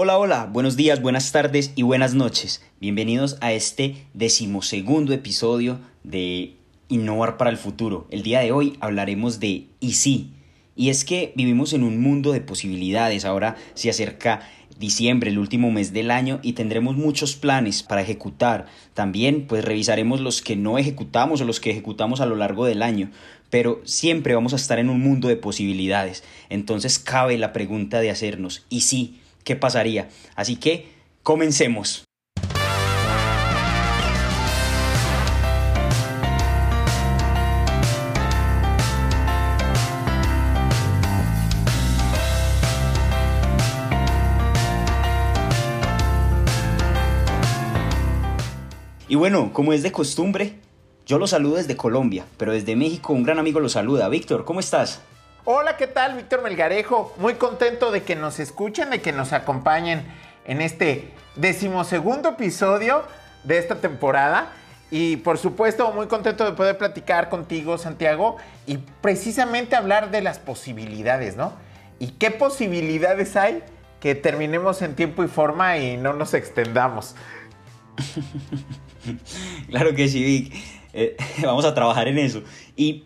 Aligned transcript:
Hola, 0.00 0.16
hola, 0.16 0.48
buenos 0.52 0.76
días, 0.76 1.02
buenas 1.02 1.32
tardes 1.32 1.72
y 1.74 1.82
buenas 1.82 2.14
noches. 2.14 2.62
Bienvenidos 2.80 3.36
a 3.40 3.52
este 3.52 3.96
decimosegundo 4.14 5.12
episodio 5.12 5.80
de 6.04 6.54
Innovar 6.86 7.36
para 7.36 7.50
el 7.50 7.56
Futuro. 7.56 8.06
El 8.12 8.22
día 8.22 8.38
de 8.38 8.52
hoy 8.52 8.76
hablaremos 8.78 9.40
de 9.40 9.66
y 9.80 9.94
sí. 9.94 10.30
Y 10.76 10.90
es 10.90 11.04
que 11.04 11.32
vivimos 11.34 11.72
en 11.72 11.82
un 11.82 12.00
mundo 12.00 12.30
de 12.30 12.40
posibilidades. 12.40 13.24
Ahora 13.24 13.56
se 13.74 13.90
acerca 13.90 14.48
diciembre, 14.78 15.30
el 15.30 15.38
último 15.40 15.72
mes 15.72 15.92
del 15.92 16.12
año, 16.12 16.38
y 16.44 16.52
tendremos 16.52 16.94
muchos 16.96 17.34
planes 17.34 17.82
para 17.82 18.02
ejecutar. 18.02 18.66
También 18.94 19.48
pues 19.48 19.64
revisaremos 19.64 20.20
los 20.20 20.42
que 20.42 20.54
no 20.54 20.78
ejecutamos 20.78 21.40
o 21.40 21.44
los 21.44 21.58
que 21.58 21.72
ejecutamos 21.72 22.20
a 22.20 22.26
lo 22.26 22.36
largo 22.36 22.66
del 22.66 22.82
año. 22.82 23.10
Pero 23.50 23.80
siempre 23.82 24.36
vamos 24.36 24.52
a 24.52 24.56
estar 24.56 24.78
en 24.78 24.90
un 24.90 25.00
mundo 25.00 25.26
de 25.26 25.34
posibilidades. 25.34 26.22
Entonces 26.50 27.00
cabe 27.00 27.36
la 27.36 27.52
pregunta 27.52 27.98
de 27.98 28.10
hacernos, 28.12 28.64
¿y 28.70 28.82
sí? 28.82 29.18
Qué 29.48 29.56
pasaría. 29.56 30.10
Así 30.36 30.56
que 30.56 30.88
comencemos. 31.22 32.04
Y 49.10 49.14
bueno, 49.14 49.54
como 49.54 49.72
es 49.72 49.82
de 49.82 49.90
costumbre, 49.90 50.56
yo 51.06 51.18
lo 51.18 51.26
saludo 51.26 51.56
desde 51.56 51.78
Colombia, 51.78 52.26
pero 52.36 52.52
desde 52.52 52.76
México 52.76 53.14
un 53.14 53.22
gran 53.22 53.38
amigo 53.38 53.60
lo 53.60 53.70
saluda. 53.70 54.10
Víctor, 54.10 54.44
¿cómo 54.44 54.60
estás? 54.60 55.00
Hola, 55.44 55.76
¿qué 55.76 55.86
tal? 55.86 56.16
Víctor 56.16 56.42
Melgarejo. 56.42 57.14
Muy 57.18 57.34
contento 57.34 57.90
de 57.90 58.02
que 58.02 58.16
nos 58.16 58.38
escuchen, 58.40 58.90
de 58.90 59.00
que 59.00 59.12
nos 59.12 59.32
acompañen 59.32 60.02
en 60.44 60.60
este 60.60 61.10
decimosegundo 61.36 62.30
episodio 62.30 63.04
de 63.44 63.58
esta 63.58 63.76
temporada. 63.76 64.52
Y 64.90 65.18
por 65.18 65.38
supuesto, 65.38 65.90
muy 65.92 66.06
contento 66.06 66.44
de 66.44 66.52
poder 66.52 66.76
platicar 66.76 67.28
contigo, 67.28 67.78
Santiago, 67.78 68.36
y 68.66 68.78
precisamente 68.78 69.76
hablar 69.76 70.10
de 70.10 70.22
las 70.22 70.38
posibilidades, 70.38 71.36
¿no? 71.36 71.52
¿Y 71.98 72.08
qué 72.12 72.30
posibilidades 72.30 73.36
hay 73.36 73.62
que 74.00 74.14
terminemos 74.14 74.82
en 74.82 74.96
tiempo 74.96 75.24
y 75.24 75.28
forma 75.28 75.78
y 75.78 75.96
no 75.96 76.12
nos 76.14 76.34
extendamos? 76.34 77.14
claro 79.70 79.94
que 79.94 80.08
sí, 80.08 80.22
Vic. 80.22 80.54
Eh, 80.92 81.16
vamos 81.42 81.64
a 81.64 81.74
trabajar 81.74 82.08
en 82.08 82.18
eso. 82.18 82.42
Y 82.76 83.04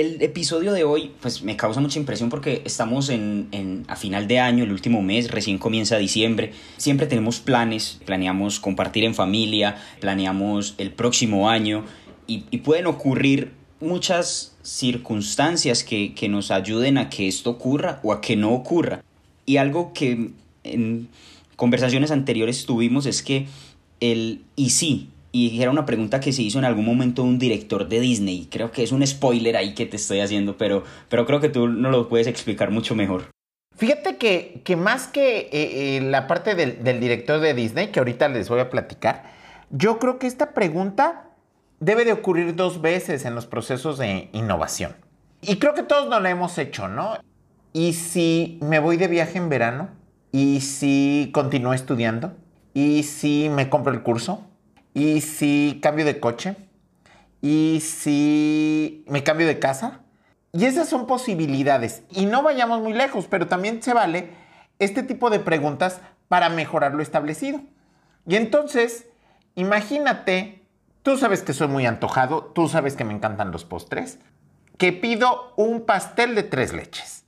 el 0.00 0.20
episodio 0.20 0.74
de 0.74 0.84
hoy 0.84 1.12
pues 1.22 1.42
me 1.42 1.56
causa 1.56 1.80
mucha 1.80 1.98
impresión 1.98 2.28
porque 2.28 2.60
estamos 2.66 3.08
en, 3.08 3.84
a 3.88 3.96
final 3.96 4.28
de 4.28 4.40
año, 4.40 4.64
el 4.64 4.72
último 4.72 5.00
mes, 5.00 5.30
recién 5.30 5.56
comienza 5.56 5.96
diciembre. 5.96 6.52
Siempre 6.76 7.06
tenemos 7.06 7.40
planes, 7.40 7.98
planeamos 8.04 8.60
compartir 8.60 9.04
en 9.04 9.14
familia, 9.14 9.76
planeamos 10.00 10.74
el 10.76 10.92
próximo 10.92 11.48
año 11.48 11.84
y, 12.26 12.40
pueden 12.58 12.86
ocurrir 12.86 13.52
muchas 13.80 14.56
circunstancias 14.62 15.82
que, 15.82 16.14
que 16.14 16.28
nos 16.28 16.50
ayuden 16.50 16.98
a 16.98 17.08
que 17.08 17.26
esto 17.26 17.50
ocurra 17.50 18.00
o 18.02 18.12
a 18.12 18.20
que 18.20 18.36
no 18.36 18.52
ocurra. 18.52 19.02
Y 19.46 19.56
algo 19.56 19.92
que 19.94 20.32
en 20.64 21.08
conversaciones 21.56 22.10
anteriores 22.10 22.66
tuvimos 22.66 23.06
es 23.06 23.22
que 23.22 23.46
el 24.00 24.42
y 24.56 24.70
sí 24.70 25.08
y 25.36 25.60
era 25.60 25.70
una 25.70 25.84
pregunta 25.84 26.18
que 26.18 26.32
se 26.32 26.40
hizo 26.40 26.58
en 26.58 26.64
algún 26.64 26.86
momento 26.86 27.22
un 27.22 27.38
director 27.38 27.88
de 27.88 28.00
Disney. 28.00 28.48
Creo 28.50 28.70
que 28.70 28.82
es 28.82 28.90
un 28.90 29.06
spoiler 29.06 29.58
ahí 29.58 29.74
que 29.74 29.84
te 29.84 29.96
estoy 29.96 30.20
haciendo, 30.20 30.56
pero, 30.56 30.82
pero 31.10 31.26
creo 31.26 31.40
que 31.40 31.50
tú 31.50 31.68
no 31.68 31.90
lo 31.90 32.08
puedes 32.08 32.26
explicar 32.26 32.70
mucho 32.70 32.94
mejor. 32.94 33.26
Fíjate 33.76 34.16
que, 34.16 34.62
que 34.64 34.76
más 34.76 35.08
que 35.08 35.40
eh, 35.40 35.48
eh, 35.52 36.00
la 36.00 36.26
parte 36.26 36.54
del, 36.54 37.00
director 37.00 37.38
de 37.40 37.52
Disney, 37.52 37.88
que 37.88 37.98
ahorita 37.98 38.28
les 38.28 38.48
voy 38.48 38.60
a 38.60 38.70
platicar, 38.70 39.24
yo 39.68 39.98
creo 39.98 40.18
que 40.18 40.26
esta 40.26 40.54
pregunta 40.54 41.28
debe 41.80 42.06
de 42.06 42.14
ocurrir 42.14 42.56
dos 42.56 42.80
veces 42.80 43.26
en 43.26 43.34
los 43.34 43.44
procesos 43.44 43.98
de 43.98 44.30
innovación. 44.32 44.96
Y 45.42 45.56
creo 45.56 45.74
que 45.74 45.82
todos 45.82 46.08
nos 46.08 46.22
la 46.22 46.30
hemos 46.30 46.56
hecho, 46.56 46.88
¿no? 46.88 47.18
¿Y 47.74 47.92
si 47.92 48.58
me 48.62 48.78
voy 48.78 48.96
de 48.96 49.08
viaje 49.08 49.36
en 49.36 49.50
verano? 49.50 49.90
¿Y 50.32 50.62
si 50.62 51.28
continúo 51.34 51.74
estudiando? 51.74 52.32
¿Y 52.72 53.02
si 53.02 53.50
me 53.50 53.68
compro 53.68 53.92
el 53.92 54.02
curso? 54.02 54.42
¿Y 54.96 55.20
si 55.20 55.78
cambio 55.82 56.06
de 56.06 56.20
coche? 56.20 56.56
¿Y 57.42 57.82
si 57.82 59.04
me 59.08 59.22
cambio 59.22 59.46
de 59.46 59.58
casa? 59.58 60.00
Y 60.54 60.64
esas 60.64 60.88
son 60.88 61.06
posibilidades. 61.06 62.02
Y 62.12 62.24
no 62.24 62.42
vayamos 62.42 62.80
muy 62.80 62.94
lejos, 62.94 63.26
pero 63.28 63.46
también 63.46 63.82
se 63.82 63.92
vale 63.92 64.30
este 64.78 65.02
tipo 65.02 65.28
de 65.28 65.38
preguntas 65.38 66.00
para 66.28 66.48
mejorar 66.48 66.94
lo 66.94 67.02
establecido. 67.02 67.60
Y 68.26 68.36
entonces, 68.36 69.06
imagínate, 69.54 70.62
tú 71.02 71.18
sabes 71.18 71.42
que 71.42 71.52
soy 71.52 71.68
muy 71.68 71.84
antojado, 71.84 72.44
tú 72.54 72.66
sabes 72.66 72.96
que 72.96 73.04
me 73.04 73.12
encantan 73.12 73.52
los 73.52 73.66
postres, 73.66 74.18
que 74.78 74.94
pido 74.94 75.52
un 75.58 75.82
pastel 75.84 76.34
de 76.34 76.42
tres 76.42 76.72
leches. 76.72 77.26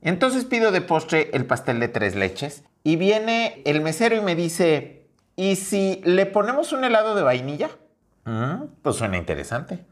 Entonces 0.00 0.44
pido 0.44 0.70
de 0.70 0.80
postre 0.80 1.30
el 1.32 1.44
pastel 1.44 1.80
de 1.80 1.88
tres 1.88 2.14
leches 2.14 2.62
y 2.84 2.94
viene 2.94 3.62
el 3.64 3.80
mesero 3.80 4.14
y 4.14 4.20
me 4.20 4.36
dice, 4.36 5.03
¿Y 5.36 5.56
si 5.56 6.00
le 6.04 6.26
ponemos 6.26 6.72
un 6.72 6.84
helado 6.84 7.14
de 7.14 7.22
vainilla? 7.22 7.70
Mm, 8.24 8.66
pues 8.82 8.96
suena 8.96 9.16
interesante. 9.16 9.84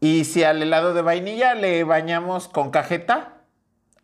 ¿Y 0.00 0.24
si 0.24 0.44
al 0.44 0.62
helado 0.62 0.94
de 0.94 1.02
vainilla 1.02 1.54
le 1.54 1.84
bañamos 1.84 2.48
con 2.48 2.70
cajeta? 2.70 3.40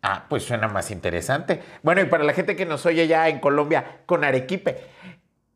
Ah, 0.01 0.25
pues 0.29 0.43
suena 0.43 0.67
más 0.67 0.91
interesante. 0.91 1.61
Bueno, 1.83 2.01
y 2.01 2.05
para 2.05 2.23
la 2.23 2.33
gente 2.33 2.55
que 2.55 2.65
nos 2.65 2.85
oye 2.85 3.07
ya 3.07 3.29
en 3.29 3.39
Colombia, 3.39 4.01
con 4.05 4.23
arequipe. 4.23 4.85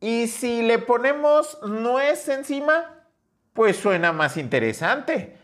¿Y 0.00 0.26
si 0.26 0.62
le 0.62 0.78
ponemos 0.78 1.58
nuez 1.62 2.28
encima? 2.28 3.06
Pues 3.52 3.76
suena 3.76 4.12
más 4.12 4.36
interesante. 4.36 5.36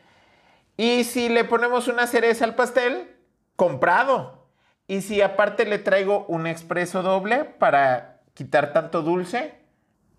¿Y 0.76 1.04
si 1.04 1.28
le 1.28 1.44
ponemos 1.44 1.88
una 1.88 2.06
cereza 2.06 2.44
al 2.44 2.54
pastel? 2.54 3.16
Comprado. 3.56 4.48
¿Y 4.88 5.02
si 5.02 5.22
aparte 5.22 5.64
le 5.64 5.78
traigo 5.78 6.24
un 6.26 6.46
expreso 6.46 7.02
doble 7.02 7.44
para 7.44 8.20
quitar 8.34 8.72
tanto 8.72 9.02
dulce? 9.02 9.54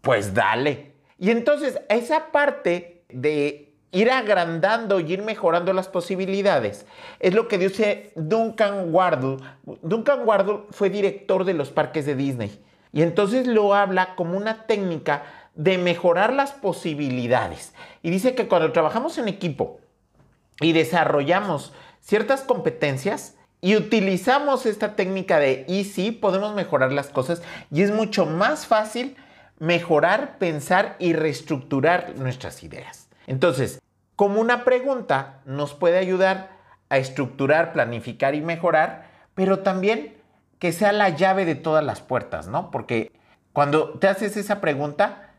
Pues 0.01 0.33
dale. 0.33 0.93
Y 1.17 1.31
entonces 1.31 1.79
esa 1.89 2.31
parte 2.31 3.03
de 3.09 3.73
ir 3.91 4.11
agrandando 4.11 4.99
y 4.99 5.13
ir 5.13 5.23
mejorando 5.23 5.73
las 5.73 5.87
posibilidades 5.87 6.85
es 7.19 7.33
lo 7.33 7.47
que 7.47 7.57
dice 7.57 8.11
Duncan 8.15 8.93
Wardle. 8.93 9.37
Duncan 9.81 10.27
Wardle 10.27 10.61
fue 10.71 10.89
director 10.89 11.43
de 11.43 11.53
los 11.53 11.71
parques 11.71 12.05
de 12.05 12.15
Disney 12.15 12.63
y 12.91 13.01
entonces 13.01 13.47
lo 13.47 13.73
habla 13.73 14.15
como 14.15 14.37
una 14.37 14.65
técnica 14.65 15.23
de 15.55 15.77
mejorar 15.77 16.33
las 16.33 16.51
posibilidades. 16.51 17.73
Y 18.01 18.11
dice 18.11 18.35
que 18.35 18.47
cuando 18.47 18.71
trabajamos 18.71 19.17
en 19.17 19.27
equipo 19.27 19.79
y 20.61 20.73
desarrollamos 20.73 21.73
ciertas 21.99 22.41
competencias, 22.41 23.35
y 23.61 23.75
utilizamos 23.75 24.65
esta 24.65 24.95
técnica 24.95 25.39
de 25.39 25.65
y 25.67 26.11
podemos 26.11 26.55
mejorar 26.55 26.93
las 26.93 27.07
cosas 27.07 27.41
y 27.71 27.81
es 27.81 27.91
mucho 27.91 28.25
más 28.25 28.65
fácil 28.65 29.17
mejorar, 29.59 30.37
pensar 30.37 30.95
y 30.99 31.13
reestructurar 31.13 32.13
nuestras 32.15 32.63
ideas. 32.63 33.09
Entonces, 33.27 33.81
como 34.15 34.41
una 34.41 34.63
pregunta 34.63 35.41
nos 35.45 35.73
puede 35.73 35.97
ayudar 35.97 36.49
a 36.89 36.97
estructurar, 36.97 37.73
planificar 37.73 38.35
y 38.35 38.41
mejorar, 38.41 39.05
pero 39.35 39.59
también 39.59 40.17
que 40.57 40.71
sea 40.71 40.91
la 40.91 41.09
llave 41.09 41.45
de 41.45 41.55
todas 41.55 41.83
las 41.83 42.01
puertas, 42.01 42.47
¿no? 42.47 42.71
Porque 42.71 43.11
cuando 43.53 43.91
te 43.99 44.07
haces 44.07 44.35
esa 44.37 44.59
pregunta, 44.59 45.29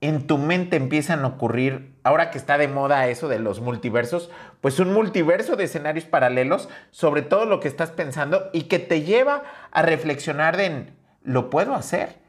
en 0.00 0.26
tu 0.26 0.38
mente 0.38 0.76
empiezan 0.76 1.24
a 1.24 1.28
ocurrir, 1.28 1.94
ahora 2.02 2.30
que 2.30 2.38
está 2.38 2.56
de 2.56 2.68
moda 2.68 3.06
eso 3.08 3.28
de 3.28 3.38
los 3.38 3.60
multiversos, 3.60 4.30
pues 4.60 4.80
un 4.80 4.92
multiverso 4.92 5.56
de 5.56 5.64
escenarios 5.64 6.06
paralelos 6.06 6.68
sobre 6.90 7.22
todo 7.22 7.44
lo 7.44 7.60
que 7.60 7.68
estás 7.68 7.90
pensando 7.90 8.48
y 8.52 8.62
que 8.62 8.78
te 8.78 9.02
lleva 9.02 9.42
a 9.70 9.82
reflexionar 9.82 10.58
en, 10.60 10.96
¿lo 11.22 11.50
puedo 11.50 11.74
hacer? 11.74 12.19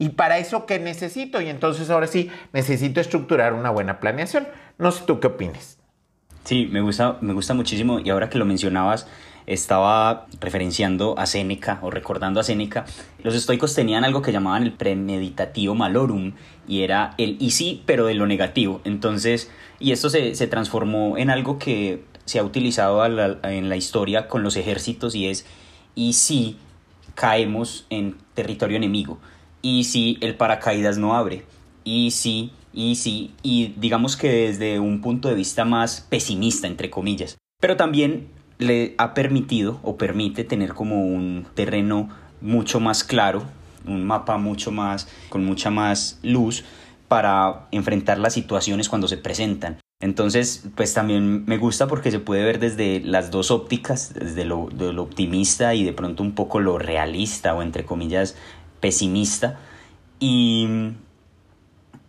¿Y 0.00 0.08
para 0.08 0.38
eso 0.38 0.64
qué 0.64 0.78
necesito? 0.78 1.42
Y 1.42 1.50
entonces 1.50 1.90
ahora 1.90 2.06
sí, 2.06 2.30
necesito 2.54 3.02
estructurar 3.02 3.52
una 3.52 3.68
buena 3.68 4.00
planeación. 4.00 4.48
No 4.78 4.92
sé 4.92 5.04
tú 5.06 5.20
qué 5.20 5.26
opines. 5.26 5.78
Sí, 6.42 6.66
me 6.72 6.80
gusta, 6.80 7.18
me 7.20 7.34
gusta 7.34 7.52
muchísimo 7.52 8.00
y 8.00 8.08
ahora 8.08 8.30
que 8.30 8.38
lo 8.38 8.46
mencionabas, 8.46 9.06
estaba 9.46 10.26
referenciando 10.40 11.18
a 11.18 11.26
Séneca 11.26 11.80
o 11.82 11.90
recordando 11.90 12.40
a 12.40 12.44
Séneca. 12.44 12.86
Los 13.22 13.34
estoicos 13.34 13.74
tenían 13.74 14.02
algo 14.04 14.22
que 14.22 14.32
llamaban 14.32 14.62
el 14.62 14.72
premeditativo 14.72 15.74
malorum 15.74 16.32
y 16.66 16.80
era 16.80 17.12
el 17.18 17.36
y 17.38 17.50
sí, 17.50 17.82
pero 17.84 18.06
de 18.06 18.14
lo 18.14 18.26
negativo. 18.26 18.80
Entonces, 18.84 19.50
y 19.80 19.92
esto 19.92 20.08
se, 20.08 20.34
se 20.34 20.46
transformó 20.46 21.18
en 21.18 21.28
algo 21.28 21.58
que 21.58 22.04
se 22.24 22.38
ha 22.38 22.42
utilizado 22.42 23.04
en 23.04 23.68
la 23.68 23.76
historia 23.76 24.28
con 24.28 24.42
los 24.42 24.56
ejércitos 24.56 25.14
y 25.14 25.26
es 25.26 25.44
y 25.94 26.14
si 26.14 26.56
caemos 27.14 27.86
en 27.90 28.16
territorio 28.32 28.78
enemigo 28.78 29.18
y 29.62 29.84
si 29.84 30.18
el 30.20 30.34
paracaídas 30.36 30.98
no 30.98 31.14
abre, 31.14 31.44
y 31.84 32.10
si, 32.10 32.52
y 32.72 32.96
si, 32.96 33.32
y 33.42 33.74
digamos 33.76 34.16
que 34.16 34.30
desde 34.48 34.80
un 34.80 35.00
punto 35.00 35.28
de 35.28 35.34
vista 35.34 35.64
más 35.64 36.06
pesimista, 36.08 36.66
entre 36.66 36.90
comillas. 36.90 37.36
Pero 37.60 37.76
también 37.76 38.28
le 38.58 38.94
ha 38.98 39.14
permitido 39.14 39.80
o 39.82 39.96
permite 39.96 40.44
tener 40.44 40.74
como 40.74 41.04
un 41.04 41.46
terreno 41.54 42.08
mucho 42.40 42.80
más 42.80 43.04
claro 43.04 43.44
un 43.86 44.04
mapa 44.04 44.38
mucho 44.38 44.70
más, 44.70 45.08
con 45.28 45.44
mucha 45.44 45.70
más 45.70 46.18
luz 46.22 46.64
para 47.08 47.66
enfrentar 47.72 48.18
las 48.18 48.34
situaciones 48.34 48.88
cuando 48.88 49.08
se 49.08 49.16
presentan. 49.16 49.78
Entonces, 50.02 50.64
pues 50.76 50.94
también 50.94 51.44
me 51.44 51.58
gusta 51.58 51.86
porque 51.86 52.10
se 52.10 52.20
puede 52.20 52.44
ver 52.44 52.58
desde 52.58 53.00
las 53.00 53.30
dos 53.30 53.50
ópticas, 53.50 54.14
desde 54.14 54.46
lo, 54.46 54.70
lo 54.70 55.02
optimista 55.02 55.74
y 55.74 55.84
de 55.84 55.92
pronto 55.92 56.22
un 56.22 56.32
poco 56.32 56.58
lo 56.58 56.78
realista 56.78 57.54
o 57.54 57.62
entre 57.62 57.84
comillas 57.84 58.36
pesimista. 58.80 59.58
Y, 60.18 60.94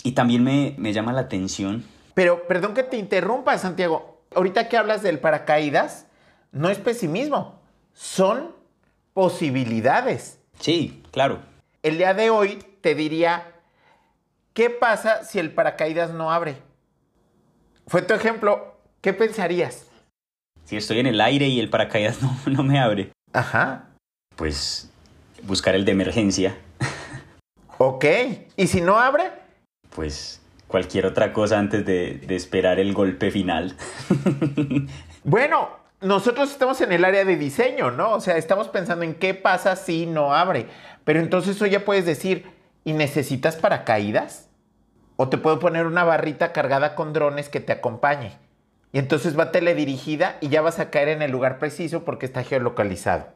y 0.04 0.12
también 0.14 0.44
me, 0.44 0.76
me 0.78 0.94
llama 0.94 1.14
la 1.14 1.22
atención. 1.22 1.86
Pero, 2.14 2.48
perdón 2.48 2.74
que 2.74 2.84
te 2.84 2.98
interrumpa, 2.98 3.58
Santiago. 3.58 4.22
Ahorita 4.36 4.70
que 4.70 4.78
hablas 4.78 5.02
del 5.02 5.20
paracaídas, 5.20 6.08
no 6.52 6.70
es 6.70 6.78
pesimismo, 6.78 7.60
son 7.94 8.56
posibilidades. 9.14 10.40
Sí, 10.60 11.04
claro. 11.12 11.40
El 11.84 11.98
día 11.98 12.14
de 12.14 12.30
hoy 12.30 12.64
te 12.82 12.96
diría, 12.96 13.54
¿qué 14.54 14.70
pasa 14.70 15.24
si 15.24 15.40
el 15.40 15.52
paracaídas 15.52 16.12
no 16.12 16.32
abre? 16.32 16.58
Fue 17.88 18.02
tu 18.02 18.14
ejemplo, 18.14 18.78
¿qué 19.02 19.14
pensarías? 19.14 19.88
Si 20.66 20.78
estoy 20.78 21.00
en 21.00 21.08
el 21.08 21.20
aire 21.20 21.48
y 21.48 21.60
el 21.60 21.70
paracaídas 21.70 22.22
no, 22.22 22.38
no 22.48 22.64
me 22.64 22.80
abre. 22.80 23.12
Ajá. 23.34 23.90
Pues 24.36 24.92
buscar 25.44 25.76
el 25.76 25.86
de 25.86 25.92
emergencia. 25.92 26.58
Ok. 27.84 28.06
¿Y 28.58 28.68
si 28.68 28.80
no 28.80 29.00
abre? 29.00 29.32
Pues 29.96 30.40
cualquier 30.68 31.08
otra 31.08 31.34
cosa 31.34 31.58
antes 31.58 31.84
de, 31.84 32.22
de 32.28 32.36
esperar 32.36 32.78
el 32.80 32.94
golpe 32.94 33.32
final. 33.32 33.76
bueno, 35.24 35.68
nosotros 36.02 36.52
estamos 36.52 36.80
en 36.82 36.92
el 36.92 37.04
área 37.04 37.26
de 37.26 37.38
diseño, 37.38 37.90
¿no? 37.90 38.14
O 38.14 38.22
sea, 38.22 38.38
estamos 38.38 38.68
pensando 38.68 39.04
en 39.04 39.16
qué 39.16 39.34
pasa 39.34 39.76
si 39.76 40.06
no 40.06 40.36
abre. 40.36 40.68
Pero 41.04 41.20
entonces 41.20 41.60
hoy 41.62 41.72
ya 41.72 41.84
puedes 41.84 42.06
decir, 42.06 42.46
¿y 42.84 42.94
necesitas 42.94 43.56
paracaídas? 43.56 44.50
O 45.16 45.30
te 45.30 45.38
puedo 45.38 45.60
poner 45.60 45.86
una 45.86 46.04
barrita 46.04 46.52
cargada 46.54 46.96
con 46.96 47.14
drones 47.14 47.50
que 47.50 47.60
te 47.60 47.72
acompañe. 47.72 48.38
Y 48.94 49.00
entonces 49.00 49.38
va 49.38 49.52
teledirigida 49.52 50.38
y 50.42 50.50
ya 50.50 50.62
vas 50.62 50.80
a 50.80 50.90
caer 50.90 51.10
en 51.10 51.22
el 51.22 51.32
lugar 51.32 51.60
preciso 51.60 52.04
porque 52.04 52.26
está 52.26 52.44
geolocalizado. 52.44 53.28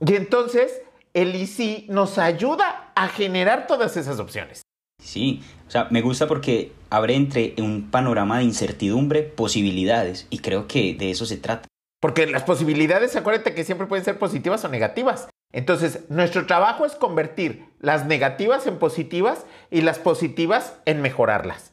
Y 0.00 0.14
entonces 0.14 0.82
el 1.14 1.34
IC 1.34 1.88
nos 1.88 2.18
ayuda 2.18 2.92
a 2.94 3.08
generar 3.08 3.66
todas 3.66 3.96
esas 3.96 4.18
opciones. 4.18 4.62
Sí, 5.02 5.42
o 5.66 5.70
sea, 5.70 5.88
me 5.90 6.00
gusta 6.00 6.28
porque 6.28 6.72
abre 6.88 7.16
entre 7.16 7.54
un 7.58 7.90
panorama 7.90 8.38
de 8.38 8.44
incertidumbre 8.44 9.22
posibilidades 9.22 10.26
y 10.30 10.38
creo 10.38 10.68
que 10.68 10.94
de 10.94 11.10
eso 11.10 11.26
se 11.26 11.36
trata. 11.36 11.66
Porque 12.00 12.26
las 12.26 12.44
posibilidades, 12.44 13.14
acuérdate 13.16 13.54
que 13.54 13.64
siempre 13.64 13.86
pueden 13.86 14.04
ser 14.04 14.18
positivas 14.18 14.64
o 14.64 14.68
negativas. 14.68 15.28
Entonces, 15.52 16.00
nuestro 16.08 16.46
trabajo 16.46 16.86
es 16.86 16.94
convertir 16.94 17.66
las 17.78 18.06
negativas 18.06 18.66
en 18.66 18.78
positivas 18.78 19.44
y 19.70 19.82
las 19.82 19.98
positivas 19.98 20.74
en 20.86 21.02
mejorarlas. 21.02 21.72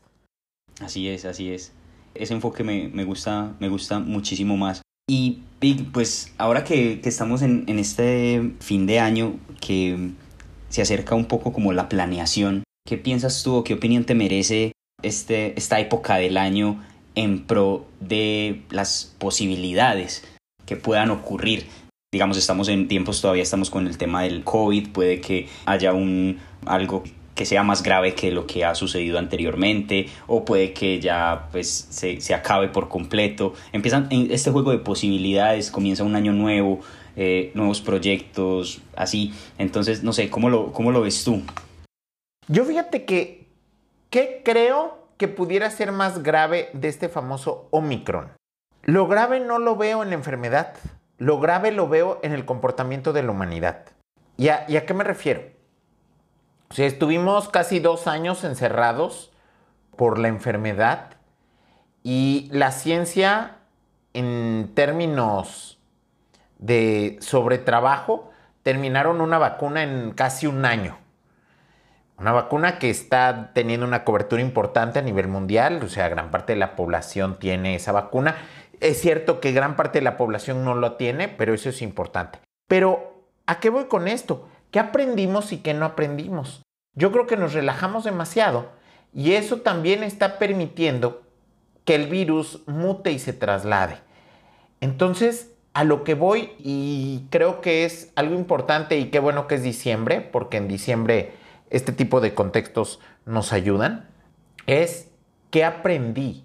Así 0.81 1.07
es, 1.09 1.25
así 1.25 1.53
es. 1.53 1.71
Ese 2.13 2.33
enfoque 2.33 2.63
me, 2.63 2.89
me 2.89 3.05
gusta, 3.05 3.55
me 3.59 3.69
gusta 3.69 3.99
muchísimo 3.99 4.57
más. 4.57 4.81
Y, 5.09 5.39
pues 5.91 6.31
ahora 6.37 6.63
que, 6.63 7.01
que 7.01 7.09
estamos 7.09 7.41
en, 7.41 7.63
en, 7.65 7.79
este 7.79 8.53
fin 8.59 8.85
de 8.85 8.99
año, 8.99 9.39
que 9.59 10.11
se 10.69 10.83
acerca 10.83 11.15
un 11.15 11.25
poco 11.25 11.51
como 11.51 11.73
la 11.73 11.89
planeación, 11.89 12.63
¿qué 12.87 12.97
piensas 12.97 13.41
tú 13.41 13.55
o 13.55 13.63
qué 13.63 13.73
opinión 13.73 14.05
te 14.05 14.13
merece 14.13 14.71
este, 15.01 15.57
esta 15.57 15.79
época 15.79 16.17
del 16.17 16.37
año 16.37 16.79
en 17.15 17.43
pro 17.47 17.87
de 17.99 18.61
las 18.69 19.15
posibilidades 19.17 20.23
que 20.67 20.75
puedan 20.75 21.09
ocurrir? 21.09 21.65
Digamos, 22.13 22.37
estamos 22.37 22.69
en 22.69 22.87
tiempos, 22.87 23.19
todavía 23.19 23.43
estamos 23.43 23.71
con 23.71 23.87
el 23.87 23.97
tema 23.97 24.21
del 24.21 24.43
COVID, 24.43 24.89
puede 24.89 25.21
que 25.21 25.47
haya 25.65 25.91
un 25.91 26.37
algo 26.67 27.03
que 27.39 27.45
sea 27.45 27.63
más 27.63 27.83
grave 27.83 28.15
que 28.15 28.31
lo 28.31 28.45
que 28.45 28.65
ha 28.65 28.75
sucedido 28.75 29.17
anteriormente 29.17 30.09
o 30.27 30.43
puede 30.43 30.73
que 30.73 30.99
ya 30.99 31.47
pues 31.53 31.87
se, 31.89 32.19
se 32.19 32.33
acabe 32.33 32.67
por 32.67 32.89
completo. 32.89 33.53
Empiezan 33.71 34.07
en 34.09 34.29
este 34.29 34.51
juego 34.51 34.71
de 34.71 34.79
posibilidades, 34.79 35.71
comienza 35.71 36.03
un 36.03 36.17
año 36.17 36.33
nuevo, 36.33 36.81
eh, 37.15 37.51
nuevos 37.53 37.79
proyectos, 37.79 38.81
así. 38.93 39.33
Entonces, 39.57 40.03
no 40.03 40.11
sé, 40.11 40.29
¿cómo 40.29 40.49
lo, 40.49 40.73
cómo 40.73 40.91
lo 40.91 40.99
ves 40.99 41.23
tú? 41.23 41.41
Yo 42.49 42.65
fíjate 42.65 43.05
que, 43.05 43.47
¿qué 44.09 44.41
creo 44.43 45.07
que 45.15 45.29
pudiera 45.29 45.71
ser 45.71 45.93
más 45.93 46.23
grave 46.23 46.67
de 46.73 46.89
este 46.89 47.07
famoso 47.07 47.69
Omicron? 47.71 48.33
Lo 48.83 49.07
grave 49.07 49.39
no 49.39 49.59
lo 49.59 49.77
veo 49.77 50.03
en 50.03 50.09
la 50.09 50.15
enfermedad, 50.15 50.73
lo 51.17 51.39
grave 51.39 51.71
lo 51.71 51.87
veo 51.87 52.19
en 52.21 52.33
el 52.33 52.43
comportamiento 52.43 53.13
de 53.13 53.23
la 53.23 53.31
humanidad. 53.31 53.85
¿Y 54.35 54.49
a, 54.49 54.65
¿y 54.67 54.75
a 54.75 54.85
qué 54.85 54.93
me 54.93 55.05
refiero? 55.05 55.57
O 56.69 56.75
sea, 56.75 56.85
estuvimos 56.85 57.49
casi 57.49 57.79
dos 57.79 58.05
años 58.07 58.43
encerrados 58.43 59.31
por 59.95 60.19
la 60.19 60.27
enfermedad 60.27 61.15
y 62.03 62.47
la 62.51 62.71
ciencia 62.71 63.57
en 64.13 64.71
términos 64.75 65.79
de 66.59 67.17
sobretrabajo 67.21 68.29
terminaron 68.61 69.19
una 69.19 69.39
vacuna 69.39 69.81
en 69.81 70.11
casi 70.11 70.45
un 70.45 70.63
año. 70.63 70.97
Una 72.19 72.33
vacuna 72.33 72.77
que 72.79 72.89
está 72.89 73.51
teniendo 73.53 73.87
una 73.87 74.03
cobertura 74.03 74.41
importante 74.41 74.99
a 74.99 75.01
nivel 75.01 75.27
mundial, 75.27 75.81
o 75.81 75.87
sea, 75.87 76.09
gran 76.09 76.31
parte 76.31 76.53
de 76.53 76.59
la 76.59 76.75
población 76.75 77.39
tiene 77.39 77.75
esa 77.75 77.93
vacuna. 77.93 78.35
Es 78.79 79.01
cierto 79.01 79.39
que 79.39 79.53
gran 79.53 79.75
parte 79.75 79.99
de 79.99 80.03
la 80.03 80.17
población 80.17 80.63
no 80.63 80.75
lo 80.75 80.97
tiene, 80.97 81.29
pero 81.29 81.53
eso 81.53 81.69
es 81.69 81.81
importante. 81.81 82.39
Pero, 82.67 83.23
¿a 83.47 83.59
qué 83.59 83.69
voy 83.69 83.85
con 83.85 84.07
esto? 84.07 84.47
¿Qué 84.71 84.79
aprendimos 84.79 85.51
y 85.51 85.57
qué 85.57 85.73
no 85.73 85.85
aprendimos? 85.85 86.61
Yo 86.95 87.11
creo 87.11 87.27
que 87.27 87.37
nos 87.37 87.53
relajamos 87.53 88.03
demasiado 88.03 88.69
y 89.13 89.33
eso 89.33 89.57
también 89.57 90.03
está 90.03 90.37
permitiendo 90.37 91.23
que 91.85 91.95
el 91.95 92.07
virus 92.07 92.61
mute 92.67 93.11
y 93.11 93.19
se 93.19 93.33
traslade. 93.33 93.97
Entonces, 94.81 95.51
a 95.73 95.83
lo 95.83 96.03
que 96.03 96.13
voy 96.13 96.51
y 96.59 97.25
creo 97.29 97.61
que 97.61 97.85
es 97.85 98.11
algo 98.15 98.35
importante 98.35 98.97
y 98.99 99.09
qué 99.09 99.19
bueno 99.19 99.47
que 99.47 99.55
es 99.55 99.63
diciembre, 99.63 100.21
porque 100.21 100.57
en 100.57 100.67
diciembre 100.67 101.33
este 101.69 101.91
tipo 101.91 102.21
de 102.21 102.33
contextos 102.33 102.99
nos 103.25 103.53
ayudan, 103.53 104.09
es 104.67 105.09
qué 105.51 105.63
aprendí, 105.63 106.43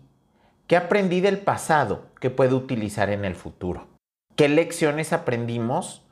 qué 0.66 0.76
aprendí 0.76 1.20
del 1.20 1.38
pasado 1.38 2.06
que 2.20 2.30
puedo 2.30 2.56
utilizar 2.56 3.10
en 3.10 3.24
el 3.24 3.34
futuro, 3.34 3.86
qué 4.36 4.48
lecciones 4.48 5.12
aprendimos 5.12 6.03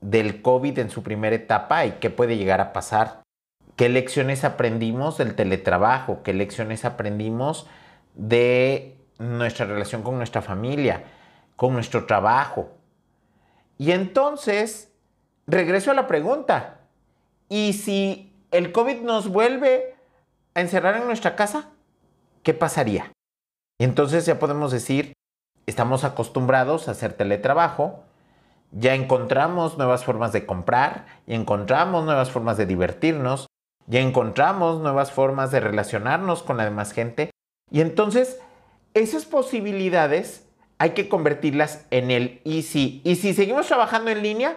del 0.00 0.42
COVID 0.42 0.78
en 0.78 0.90
su 0.90 1.02
primera 1.02 1.36
etapa 1.36 1.86
y 1.86 1.92
qué 1.92 2.10
puede 2.10 2.36
llegar 2.36 2.60
a 2.60 2.72
pasar. 2.72 3.22
¿Qué 3.76 3.88
lecciones 3.88 4.44
aprendimos 4.44 5.18
del 5.18 5.34
teletrabajo? 5.34 6.22
¿Qué 6.22 6.32
lecciones 6.32 6.84
aprendimos 6.84 7.66
de 8.14 8.96
nuestra 9.18 9.66
relación 9.66 10.02
con 10.02 10.16
nuestra 10.16 10.40
familia, 10.40 11.04
con 11.56 11.74
nuestro 11.74 12.06
trabajo? 12.06 12.70
Y 13.78 13.90
entonces, 13.90 14.92
regreso 15.46 15.90
a 15.90 15.94
la 15.94 16.06
pregunta. 16.06 16.80
¿Y 17.48 17.74
si 17.74 18.32
el 18.50 18.72
COVID 18.72 19.02
nos 19.02 19.28
vuelve 19.28 19.94
a 20.54 20.62
encerrar 20.62 20.96
en 20.96 21.06
nuestra 21.06 21.36
casa? 21.36 21.68
¿Qué 22.42 22.54
pasaría? 22.54 23.12
Y 23.78 23.84
entonces 23.84 24.24
ya 24.24 24.38
podemos 24.38 24.72
decir, 24.72 25.12
estamos 25.66 26.04
acostumbrados 26.04 26.88
a 26.88 26.92
hacer 26.92 27.12
teletrabajo, 27.12 28.05
ya 28.72 28.94
encontramos 28.94 29.78
nuevas 29.78 30.04
formas 30.04 30.32
de 30.32 30.46
comprar 30.46 31.06
y 31.26 31.34
encontramos 31.34 32.04
nuevas 32.04 32.30
formas 32.30 32.56
de 32.56 32.66
divertirnos, 32.66 33.46
ya 33.86 34.00
encontramos 34.00 34.80
nuevas 34.80 35.12
formas 35.12 35.50
de 35.50 35.60
relacionarnos 35.60 36.42
con 36.42 36.56
la 36.56 36.64
demás 36.64 36.92
gente 36.92 37.30
y 37.70 37.80
entonces 37.80 38.40
esas 38.94 39.24
posibilidades 39.24 40.46
hay 40.78 40.90
que 40.90 41.08
convertirlas 41.08 41.86
en 41.90 42.10
el 42.10 42.40
y 42.44 42.62
si. 42.62 43.00
Y 43.04 43.16
si 43.16 43.34
seguimos 43.34 43.66
trabajando 43.66 44.10
en 44.10 44.22
línea, 44.22 44.56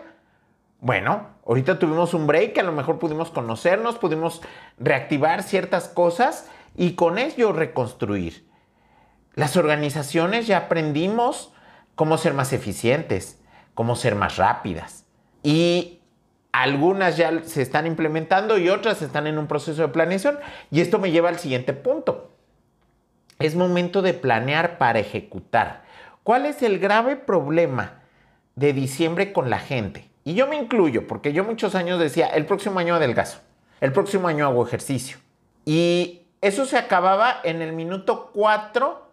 bueno, 0.82 1.28
ahorita 1.46 1.80
tuvimos 1.80 2.14
un 2.14 2.28
break, 2.28 2.58
a 2.58 2.64
lo 2.64 2.72
mejor 2.72 3.00
pudimos 3.00 3.32
conocernos, 3.32 3.98
pudimos 3.98 4.42
reactivar 4.78 5.44
ciertas 5.44 5.88
cosas 5.88 6.50
y 6.76 6.94
con 6.94 7.18
ello 7.18 7.52
reconstruir. 7.52 8.48
Las 9.34 9.58
organizaciones 9.58 10.48
ya 10.48 10.58
aprendimos 10.58 11.54
cómo 11.96 12.18
ser 12.18 12.34
más 12.34 12.54
eficientes, 12.54 13.39
cómo 13.80 13.96
ser 13.96 14.14
más 14.14 14.36
rápidas. 14.36 15.06
Y 15.42 16.02
algunas 16.52 17.16
ya 17.16 17.44
se 17.46 17.62
están 17.62 17.88
implementando 17.88 18.58
y 18.58 18.68
otras 18.68 19.02
están 19.02 19.26
en 19.26 19.38
un 19.38 19.48
proceso 19.48 19.82
de 19.82 19.88
planeación. 19.88 20.38
Y 20.70 20.82
esto 20.82 21.00
me 21.00 21.12
lleva 21.12 21.30
al 21.30 21.40
siguiente 21.40 21.72
punto. 21.72 22.34
Es 23.40 23.56
momento 23.56 24.02
de 24.02 24.14
planear 24.14 24.80
para 24.80 25.00
ejecutar. 25.00 25.84
¿Cuál 26.24 26.46
es 26.46 26.62
el 26.62 26.78
grave 26.78 27.16
problema 27.16 28.02
de 28.56 28.74
diciembre 28.74 29.32
con 29.32 29.50
la 29.50 29.60
gente? 29.60 30.10
Y 30.26 30.34
yo 30.34 30.46
me 30.46 30.58
incluyo, 30.58 31.08
porque 31.08 31.32
yo 31.32 31.46
muchos 31.46 31.74
años 31.74 32.02
decía, 32.02 32.28
el 32.28 32.46
próximo 32.46 32.80
año 32.80 32.96
adelgazo, 32.96 33.40
el 33.80 33.94
próximo 33.94 34.28
año 34.28 34.46
hago 34.46 34.68
ejercicio. 34.68 35.20
Y 35.64 36.24
eso 36.42 36.66
se 36.66 36.78
acababa 36.78 37.38
en 37.46 37.62
el 37.62 37.72
minuto 37.72 38.32
4 38.34 39.09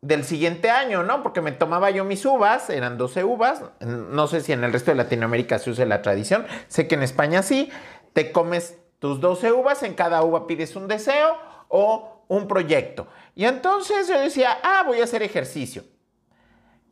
del 0.00 0.24
siguiente 0.24 0.70
año, 0.70 1.02
¿no? 1.02 1.22
Porque 1.22 1.40
me 1.40 1.52
tomaba 1.52 1.90
yo 1.90 2.04
mis 2.04 2.24
uvas, 2.24 2.70
eran 2.70 2.98
12 2.98 3.24
uvas, 3.24 3.62
no 3.80 4.26
sé 4.26 4.40
si 4.40 4.52
en 4.52 4.62
el 4.62 4.72
resto 4.72 4.90
de 4.90 4.96
Latinoamérica 4.96 5.58
se 5.58 5.70
usa 5.70 5.86
la 5.86 6.02
tradición, 6.02 6.46
sé 6.68 6.86
que 6.86 6.94
en 6.94 7.02
España 7.02 7.42
sí, 7.42 7.70
te 8.12 8.32
comes 8.32 8.78
tus 8.98 9.20
12 9.20 9.52
uvas, 9.52 9.82
en 9.82 9.94
cada 9.94 10.22
uva 10.22 10.46
pides 10.46 10.76
un 10.76 10.88
deseo 10.88 11.36
o 11.68 12.24
un 12.28 12.48
proyecto. 12.48 13.06
Y 13.34 13.44
entonces 13.44 14.08
yo 14.08 14.18
decía, 14.18 14.58
ah, 14.62 14.82
voy 14.86 15.00
a 15.00 15.04
hacer 15.04 15.22
ejercicio. 15.22 15.84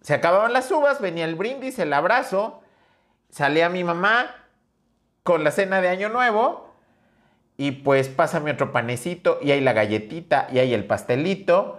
Se 0.01 0.15
acababan 0.15 0.53
las 0.53 0.71
uvas, 0.71 1.01
venía 1.01 1.25
el 1.25 1.35
brindis, 1.35 1.79
el 1.79 1.93
abrazo, 1.93 2.61
salía 3.31 3.69
mi 3.69 3.85
mamá 3.85 4.35
con 5.23 5.45
la 5.45 5.51
cena 5.51 5.81
de 5.81 5.89
Año 5.89 6.11
Nuevo 6.11 6.75
y 7.57 7.71
pues 7.71 8.09
pásame 8.09 8.51
otro 8.51 8.73
panecito 8.73 9.39
y 9.41 9.53
hay 9.53 9.61
la 9.61 9.73
galletita 9.73 10.49
y 10.53 10.59
hay 10.59 10.75
el 10.75 10.85
pastelito 10.85 11.79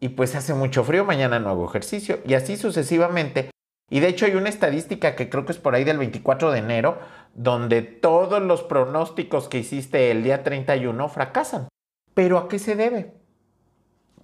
y 0.00 0.10
pues 0.10 0.34
hace 0.34 0.54
mucho 0.54 0.82
frío, 0.82 1.04
mañana 1.04 1.38
no 1.38 1.50
hago 1.50 1.68
ejercicio 1.68 2.20
y 2.24 2.34
así 2.34 2.56
sucesivamente. 2.56 3.50
Y 3.90 4.00
de 4.00 4.08
hecho 4.08 4.24
hay 4.24 4.34
una 4.34 4.48
estadística 4.48 5.14
que 5.14 5.28
creo 5.28 5.44
que 5.44 5.52
es 5.52 5.58
por 5.58 5.74
ahí 5.74 5.84
del 5.84 5.98
24 5.98 6.52
de 6.52 6.58
enero, 6.60 6.98
donde 7.34 7.82
todos 7.82 8.40
los 8.40 8.62
pronósticos 8.62 9.48
que 9.48 9.58
hiciste 9.58 10.10
el 10.10 10.22
día 10.22 10.42
31 10.42 11.08
fracasan. 11.08 11.68
¿Pero 12.14 12.38
a 12.38 12.48
qué 12.48 12.58
se 12.58 12.76
debe? 12.76 13.14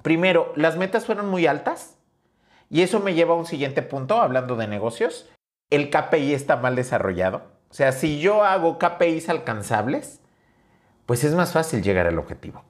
Primero, 0.03 0.53
las 0.57 0.77
metas 0.77 1.05
fueron 1.05 1.29
muy 1.29 1.47
altas 1.47 1.99
y 2.71 2.83
eso 2.83 3.01
me 3.01 3.15
lleva 3.15 3.35
a 3.35 3.39
un 3.39 3.47
siguiente 3.47 3.83
punto, 3.83 4.21
hablando 4.21 4.57
de 4.57 4.69
negocios. 4.69 5.29
El 5.69 5.91
KPI 5.91 6.33
está 6.33 6.57
mal 6.57 6.77
desarrollado. 6.77 7.43
O 7.69 7.75
sea, 7.75 7.93
si 7.93 8.21
yo 8.21 8.45
hago 8.45 8.79
KPIs 8.79 9.29
alcanzables, 9.29 10.21
pues 11.05 11.25
es 11.25 11.35
más 11.35 11.53
fácil 11.53 11.83
llegar 11.83 12.07
al 12.07 12.19
objetivo. 12.19 12.65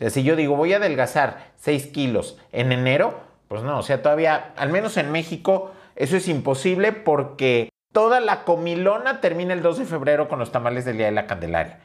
Sea, 0.00 0.08
si 0.08 0.22
yo 0.22 0.34
digo 0.34 0.56
voy 0.56 0.72
a 0.72 0.78
adelgazar 0.78 1.52
6 1.56 1.88
kilos 1.88 2.38
en 2.52 2.72
enero, 2.72 3.20
pues 3.48 3.62
no, 3.62 3.78
o 3.78 3.82
sea, 3.82 4.00
todavía, 4.00 4.54
al 4.56 4.70
menos 4.70 4.96
en 4.96 5.12
México, 5.12 5.72
eso 5.94 6.16
es 6.16 6.26
imposible 6.26 6.92
porque 6.92 7.68
toda 7.92 8.20
la 8.20 8.44
comilona 8.44 9.20
termina 9.20 9.52
el 9.52 9.60
2 9.60 9.80
de 9.80 9.84
febrero 9.84 10.26
con 10.26 10.38
los 10.38 10.52
tamales 10.52 10.86
del 10.86 10.96
Día 10.96 11.04
de 11.04 11.12
la 11.12 11.26
Candelaria. 11.26 11.80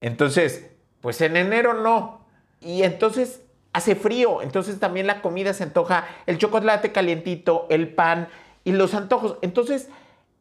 Entonces, 0.00 0.70
pues 1.00 1.20
en 1.20 1.36
enero 1.36 1.74
no. 1.74 2.24
Y 2.60 2.84
entonces 2.84 3.42
hace 3.72 3.96
frío, 3.96 4.42
entonces 4.42 4.78
también 4.78 5.08
la 5.08 5.20
comida 5.20 5.52
se 5.52 5.64
antoja, 5.64 6.06
el 6.26 6.38
chocolate 6.38 6.92
calientito, 6.92 7.66
el 7.68 7.88
pan 7.88 8.28
y 8.62 8.70
los 8.70 8.94
antojos. 8.94 9.38
Entonces, 9.42 9.88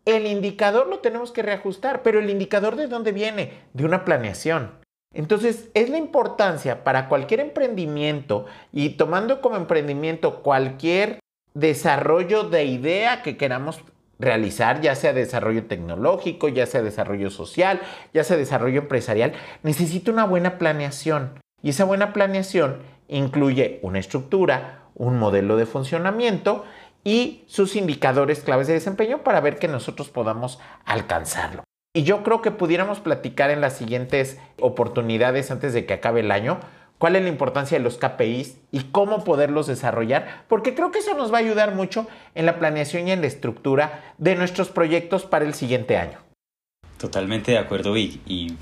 el 0.05 0.27
indicador 0.27 0.85
lo 0.85 0.99
tenemos 0.99 1.31
que 1.31 1.41
reajustar, 1.41 2.03
pero 2.03 2.19
el 2.19 2.29
indicador 2.29 2.75
de 2.75 2.85
dónde 2.85 3.13
viene? 3.13 3.61
De 3.73 3.83
una 3.83 4.05
planeación. 4.05 4.84
Entonces, 5.15 5.69
es 5.73 5.89
la 5.89 5.97
importancia 5.97 6.83
para 6.83 7.07
cualquier 7.07 7.39
emprendimiento 7.39 8.45
y 8.73 8.89
tomando 8.89 9.39
como 9.39 9.55
emprendimiento 9.55 10.43
cualquier 10.43 11.19
desarrollo 11.53 12.43
de 12.43 12.65
idea 12.65 13.23
que 13.23 13.37
queramos 13.37 13.79
realizar, 14.19 14.81
ya 14.81 14.93
sea 14.93 15.13
desarrollo 15.13 15.67
tecnológico, 15.67 16.49
ya 16.49 16.65
sea 16.65 16.81
desarrollo 16.81 17.29
social, 17.29 17.81
ya 18.13 18.25
sea 18.25 18.35
desarrollo 18.35 18.81
empresarial, 18.81 19.33
necesita 19.63 20.11
una 20.11 20.25
buena 20.25 20.57
planeación. 20.57 21.39
Y 21.63 21.69
esa 21.69 21.85
buena 21.85 22.11
planeación 22.11 22.81
incluye 23.07 23.79
una 23.83 23.99
estructura, 23.99 24.83
un 24.95 25.17
modelo 25.17 25.55
de 25.55 25.65
funcionamiento 25.65 26.65
y 27.05 27.45
sus 27.47 27.77
indicadores 27.77 28.41
claves 28.41 28.67
de 28.67 28.73
desempeño 28.73 29.23
para 29.23 29.39
ver 29.39 29.59
que 29.59 29.69
nosotros 29.69 30.09
podamos 30.09 30.59
alcanzarlo. 30.83 31.63
Y 31.95 32.03
yo 32.03 32.23
creo 32.23 32.41
que 32.41 32.51
pudiéramos 32.51 32.99
platicar 32.99 33.51
en 33.51 33.61
las 33.61 33.77
siguientes 33.77 34.37
oportunidades 34.59 35.49
antes 35.49 35.73
de 35.73 35.85
que 35.85 35.93
acabe 35.93 36.19
el 36.19 36.29
año 36.29 36.59
cuál 36.97 37.15
es 37.15 37.23
la 37.23 37.29
importancia 37.29 37.77
de 37.77 37.83
los 37.85 37.97
KPIs 37.97 38.57
y 38.73 38.79
cómo 38.91 39.23
poderlos 39.23 39.67
desarrollar, 39.67 40.43
porque 40.49 40.75
creo 40.75 40.91
que 40.91 40.99
eso 40.99 41.13
nos 41.13 41.31
va 41.31 41.37
a 41.37 41.39
ayudar 41.39 41.73
mucho 41.73 42.05
en 42.35 42.45
la 42.45 42.59
planeación 42.59 43.07
y 43.07 43.13
en 43.13 43.21
la 43.21 43.27
estructura 43.27 44.13
de 44.17 44.35
nuestros 44.35 44.67
proyectos 44.67 45.23
para 45.23 45.45
el 45.45 45.53
siguiente 45.53 45.95
año. 45.95 46.19
Totalmente 46.97 47.53
de 47.53 47.59
acuerdo, 47.59 47.93
Vic, 47.93 48.19
y 48.25 48.57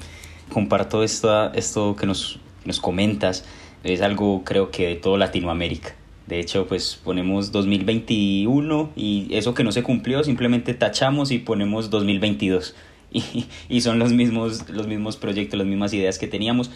comparto 0.51 1.01
esto, 1.01 1.51
esto 1.53 1.95
que 1.95 2.05
nos, 2.05 2.39
nos 2.65 2.79
comentas, 2.79 3.45
es 3.83 4.03
algo 4.03 4.43
creo 4.43 4.69
que 4.69 4.89
de 4.89 4.95
toda 4.95 5.17
Latinoamérica. 5.17 5.95
De 6.27 6.39
hecho, 6.39 6.67
pues 6.67 7.01
ponemos 7.03 7.51
2021 7.51 8.91
y 8.95 9.29
eso 9.31 9.55
que 9.55 9.63
no 9.63 9.71
se 9.71 9.81
cumplió 9.81 10.23
simplemente 10.23 10.75
tachamos 10.75 11.31
y 11.31 11.39
ponemos 11.39 11.89
2022 11.89 12.75
y, 13.69 13.81
son 13.81 13.99
los 13.99 14.11
mismos, 14.11 14.69
los 14.69 14.87
mismos 14.87 15.17
proyectos, 15.17 15.57
las 15.57 15.67
mismas 15.67 15.93
ideas 15.93 16.17
que 16.17 16.27
teníamos. 16.27 16.71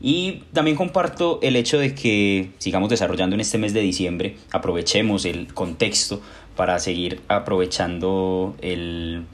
Y 0.00 0.42
también 0.52 0.76
comparto 0.76 1.38
el 1.42 1.54
hecho 1.54 1.78
de 1.78 1.94
que 1.94 2.50
sigamos 2.58 2.90
desarrollando 2.90 3.34
en 3.34 3.40
este 3.40 3.58
mes 3.58 3.72
de 3.72 3.80
diciembre, 3.80 4.36
aprovechemos 4.50 5.24
el 5.24 5.52
contexto 5.54 6.20
para 6.56 6.78
seguir 6.80 7.20
aprovechando 7.28 8.56
el, 8.62 9.24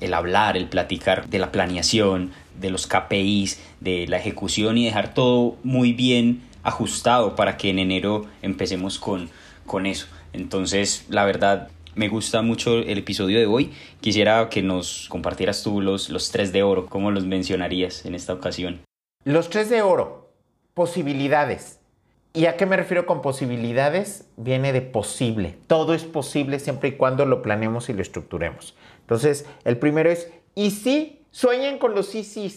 el 0.00 0.14
hablar, 0.14 0.56
el 0.56 0.66
platicar 0.66 1.28
de 1.28 1.38
la 1.38 1.52
planeación, 1.52 2.32
de 2.60 2.70
los 2.70 2.86
KPIs, 2.86 3.60
de 3.80 4.06
la 4.08 4.16
ejecución 4.16 4.78
y 4.78 4.84
dejar 4.84 5.14
todo 5.14 5.56
muy 5.62 5.92
bien 5.92 6.42
ajustado 6.62 7.36
para 7.36 7.56
que 7.56 7.70
en 7.70 7.78
enero 7.78 8.26
empecemos 8.42 8.98
con, 8.98 9.30
con 9.64 9.86
eso. 9.86 10.06
Entonces, 10.32 11.06
la 11.08 11.24
verdad, 11.24 11.68
me 11.96 12.08
gusta 12.08 12.42
mucho 12.42 12.78
el 12.78 12.98
episodio 12.98 13.38
de 13.38 13.46
hoy. 13.46 13.72
Quisiera 14.00 14.48
que 14.48 14.62
nos 14.62 15.08
compartieras 15.08 15.62
tú 15.62 15.80
los, 15.80 16.10
los 16.10 16.30
tres 16.30 16.52
de 16.52 16.62
oro. 16.62 16.86
¿Cómo 16.86 17.10
los 17.10 17.24
mencionarías 17.24 18.04
en 18.04 18.14
esta 18.14 18.34
ocasión? 18.34 18.82
Los 19.24 19.50
tres 19.50 19.70
de 19.70 19.82
oro. 19.82 20.30
Posibilidades. 20.74 21.80
¿Y 22.34 22.44
a 22.46 22.58
qué 22.58 22.66
me 22.66 22.76
refiero 22.76 23.06
con 23.06 23.22
posibilidades? 23.22 24.28
Viene 24.36 24.74
de 24.74 24.82
posible. 24.82 25.56
Todo 25.66 25.94
es 25.94 26.04
posible 26.04 26.60
siempre 26.60 26.90
y 26.90 26.92
cuando 26.92 27.24
lo 27.24 27.40
planeemos 27.40 27.88
y 27.88 27.94
lo 27.94 28.02
estructuremos. 28.02 28.76
Entonces, 29.00 29.46
el 29.64 29.78
primero 29.78 30.10
es, 30.10 30.30
y 30.54 30.72
sí, 30.72 31.22
sueñen 31.30 31.78
con 31.78 31.94
los 31.94 32.08
sí, 32.08 32.54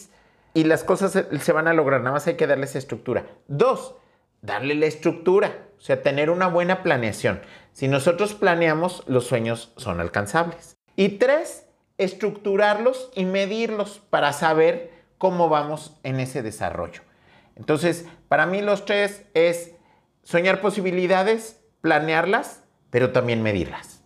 Y 0.53 0.65
las 0.65 0.83
cosas 0.83 1.25
se 1.39 1.51
van 1.53 1.69
a 1.69 1.73
lograr, 1.73 2.01
nada 2.01 2.11
más 2.11 2.27
hay 2.27 2.35
que 2.35 2.45
darles 2.45 2.75
estructura. 2.75 3.25
Dos, 3.47 3.95
darle 4.41 4.75
la 4.75 4.85
estructura, 4.85 5.67
o 5.77 5.81
sea, 5.81 6.01
tener 6.01 6.29
una 6.29 6.47
buena 6.47 6.83
planeación. 6.83 7.41
Si 7.73 7.87
nosotros 7.87 8.33
planeamos, 8.33 9.03
los 9.07 9.25
sueños 9.25 9.71
son 9.77 9.99
alcanzables. 9.99 10.77
Y 10.95 11.09
tres, 11.09 11.65
estructurarlos 11.97 13.09
y 13.15 13.25
medirlos 13.25 14.01
para 14.09 14.33
saber 14.33 14.91
cómo 15.17 15.49
vamos 15.49 15.95
en 16.03 16.19
ese 16.19 16.41
desarrollo. 16.41 17.01
Entonces, 17.55 18.05
para 18.27 18.45
mí 18.45 18.61
los 18.61 18.85
tres 18.85 19.25
es 19.33 19.71
soñar 20.23 20.61
posibilidades, 20.61 21.61
planearlas, 21.81 22.63
pero 22.89 23.11
también 23.11 23.43
medirlas. 23.43 24.01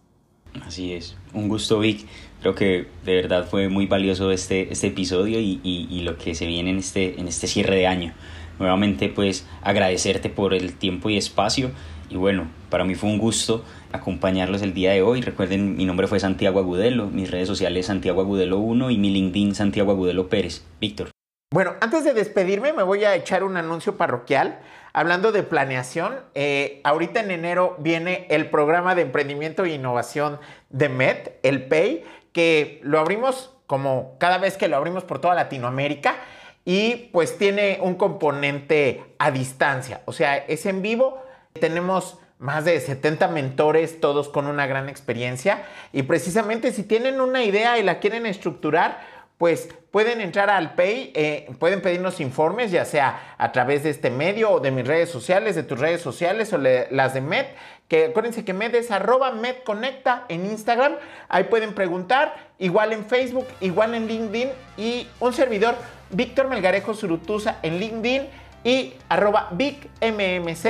Así 0.62 0.94
es. 0.94 1.16
Un 1.34 1.50
gusto, 1.50 1.80
Vic. 1.80 2.06
Creo 2.42 2.56
que 2.56 2.88
de 3.06 3.16
verdad 3.16 3.48
fue 3.48 3.70
muy 3.70 3.86
valioso 3.86 4.32
este, 4.32 4.72
este 4.72 4.88
episodio 4.88 5.40
y, 5.40 5.62
y, 5.64 6.02
lo 6.02 6.18
que 6.18 6.36
se 6.36 6.46
viene 6.46 6.72
en 6.72 6.78
este, 6.78 7.20
en 7.20 7.28
este 7.28 7.48
cierre 7.48 7.76
de 7.76 7.88
año. 7.88 8.14
Nuevamente, 8.60 9.10
pues 9.10 9.46
agradecerte 9.62 10.30
por 10.30 10.54
el 10.54 10.76
tiempo 10.76 11.10
y 11.10 11.18
espacio 11.18 11.72
y 12.14 12.16
bueno, 12.16 12.48
para 12.70 12.84
mí 12.84 12.94
fue 12.94 13.10
un 13.10 13.18
gusto 13.18 13.66
acompañarlos 13.92 14.62
el 14.62 14.76
día 14.76 14.92
de 14.92 15.02
hoy. 15.02 15.22
Recuerden, 15.22 15.76
mi 15.76 15.86
nombre 15.86 16.06
fue 16.06 16.20
Santiago 16.20 16.60
Agudelo, 16.60 17.08
mis 17.08 17.32
redes 17.32 17.48
sociales 17.48 17.88
Santiago 17.88 18.22
Agudelo 18.22 18.60
1 18.60 18.92
y 18.92 18.98
mi 19.00 19.10
LinkedIn 19.10 19.56
Santiago 19.56 19.92
Agudelo 19.92 20.30
Pérez. 20.30 20.64
Víctor. 20.80 21.10
Bueno, 21.52 21.74
antes 21.82 22.04
de 22.04 22.14
despedirme 22.14 22.72
me 22.72 22.84
voy 22.84 23.04
a 23.04 23.16
echar 23.16 23.44
un 23.44 23.58
anuncio 23.58 23.98
parroquial. 23.98 24.60
Hablando 24.94 25.32
de 25.32 25.42
planeación, 25.42 26.14
eh, 26.36 26.82
ahorita 26.84 27.22
en 27.22 27.32
enero 27.32 27.76
viene 27.80 28.28
el 28.30 28.52
programa 28.52 28.94
de 28.94 29.02
emprendimiento 29.02 29.66
e 29.66 29.74
innovación 29.74 30.40
de 30.70 30.90
MED, 30.90 31.32
el 31.42 31.66
PEI, 31.66 32.04
que 32.32 32.80
lo 32.84 33.00
abrimos 33.00 33.52
como 33.66 34.18
cada 34.20 34.38
vez 34.38 34.56
que 34.56 34.68
lo 34.68 34.78
abrimos 34.78 35.04
por 35.04 35.20
toda 35.20 35.34
Latinoamérica 35.34 36.18
y 36.66 37.10
pues 37.12 37.38
tiene 37.38 37.80
un 37.82 37.96
componente 37.96 39.04
a 39.20 39.32
distancia, 39.32 40.02
o 40.06 40.14
sea, 40.14 40.38
es 40.38 40.66
en 40.66 40.82
vivo 40.82 41.24
tenemos 41.60 42.20
más 42.40 42.66
de 42.66 42.80
70 42.80 43.30
mentores, 43.30 44.02
todos 44.02 44.28
con 44.28 44.48
una 44.48 44.68
gran 44.68 44.90
experiencia. 44.90 45.64
Y 45.94 46.04
precisamente 46.04 46.74
si 46.74 46.84
tienen 46.84 47.22
una 47.22 47.44
idea 47.44 47.78
y 47.80 47.84
la 47.84 48.00
quieren 48.00 48.26
estructurar, 48.26 49.00
pues 49.38 49.70
pueden 49.92 50.22
entrar 50.22 50.50
al 50.50 50.76
Pay, 50.76 51.12
eh, 51.16 51.52
pueden 51.60 51.82
pedirnos 51.82 52.20
informes, 52.20 52.72
ya 52.72 52.86
sea 52.86 53.36
a 53.38 53.52
través 53.52 53.84
de 53.84 53.90
este 53.90 54.10
medio 54.10 54.52
o 54.52 54.60
de 54.60 54.72
mis 54.72 54.88
redes 54.88 55.10
sociales, 55.10 55.56
de 55.56 55.64
tus 55.64 55.80
redes 55.80 56.02
sociales 56.02 56.54
o 56.54 56.58
las 56.58 57.14
de 57.14 57.22
Med. 57.22 57.46
Que 57.88 58.06
acuérdense 58.06 58.46
que 58.46 58.54
Med 58.54 58.74
es 58.74 58.90
arroba 58.92 59.32
MedConecta 59.32 60.26
en 60.30 60.46
Instagram. 60.46 60.94
Ahí 61.30 61.46
pueden 61.46 61.74
preguntar, 61.76 62.36
igual 62.58 62.94
en 62.94 63.06
Facebook, 63.06 63.46
igual 63.60 63.94
en 63.94 64.08
LinkedIn. 64.08 64.50
Y 64.78 65.08
un 65.20 65.34
servidor, 65.34 65.76
Víctor 66.10 66.48
Melgarejo 66.48 66.94
Surutusa 66.94 67.60
en 67.62 67.80
LinkedIn 67.80 68.28
y 68.64 68.94
arroba 69.10 69.50
VicMMZ 69.52 70.66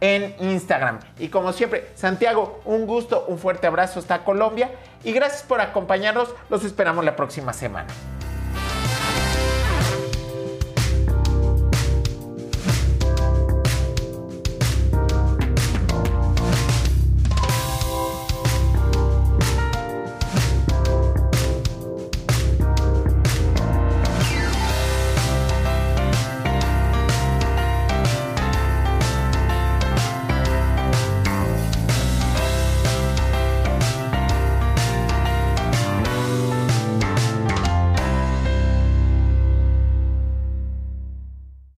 en 0.00 0.34
Instagram. 0.40 1.00
Y 1.18 1.28
como 1.28 1.52
siempre, 1.52 1.90
Santiago, 1.94 2.60
un 2.64 2.86
gusto, 2.86 3.24
un 3.28 3.38
fuerte 3.38 3.66
abrazo 3.66 4.00
hasta 4.00 4.24
Colombia 4.24 4.70
y 5.04 5.12
gracias 5.12 5.42
por 5.42 5.60
acompañarnos. 5.60 6.34
Los 6.50 6.64
esperamos 6.64 7.04
la 7.04 7.16
próxima 7.16 7.52
semana. 7.52 7.88